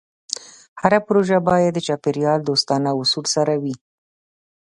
[0.81, 3.75] هره پروژه باید د چاپېریال دوستانه اصولو سره وي.